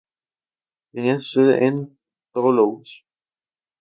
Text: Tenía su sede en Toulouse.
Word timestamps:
Tenía 0.93 1.19
su 1.19 1.27
sede 1.41 1.63
en 1.63 1.99
Toulouse. 2.33 3.03